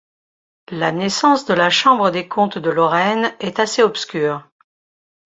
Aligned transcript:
La 0.71 0.91
naissance 0.91 1.45
de 1.45 1.53
la 1.53 1.69
Chambre 1.69 2.09
des 2.09 2.27
comptes 2.27 2.57
de 2.57 2.71
Lorraine 2.71 3.35
est 3.39 3.59
assez 3.59 3.83
obscure. 3.83 4.43